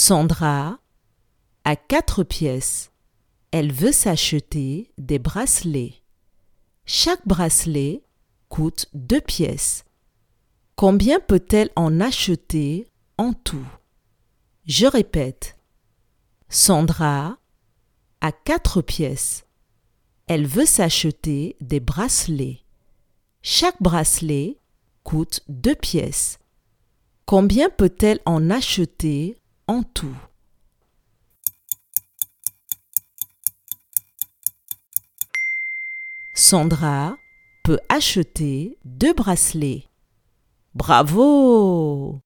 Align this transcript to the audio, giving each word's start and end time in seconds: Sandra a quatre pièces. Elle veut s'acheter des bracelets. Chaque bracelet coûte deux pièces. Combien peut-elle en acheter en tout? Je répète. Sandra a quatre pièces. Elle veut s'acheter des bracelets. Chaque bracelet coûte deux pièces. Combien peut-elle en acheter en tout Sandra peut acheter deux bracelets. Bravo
Sandra 0.00 0.78
a 1.64 1.74
quatre 1.74 2.22
pièces. 2.22 2.92
Elle 3.50 3.72
veut 3.72 3.90
s'acheter 3.90 4.92
des 4.96 5.18
bracelets. 5.18 6.04
Chaque 6.84 7.26
bracelet 7.26 8.04
coûte 8.48 8.86
deux 8.94 9.20
pièces. 9.20 9.84
Combien 10.76 11.18
peut-elle 11.18 11.70
en 11.74 11.98
acheter 11.98 12.86
en 13.18 13.32
tout? 13.32 13.66
Je 14.66 14.86
répète. 14.86 15.58
Sandra 16.48 17.36
a 18.20 18.30
quatre 18.30 18.82
pièces. 18.82 19.46
Elle 20.28 20.46
veut 20.46 20.64
s'acheter 20.64 21.56
des 21.60 21.80
bracelets. 21.80 22.60
Chaque 23.42 23.82
bracelet 23.82 24.60
coûte 25.02 25.40
deux 25.48 25.74
pièces. 25.74 26.38
Combien 27.26 27.68
peut-elle 27.68 28.20
en 28.26 28.48
acheter 28.48 29.36
en 29.68 29.82
tout 29.82 30.16
Sandra 36.34 37.18
peut 37.64 37.80
acheter 37.88 38.78
deux 38.84 39.12
bracelets. 39.12 39.84
Bravo 40.74 42.20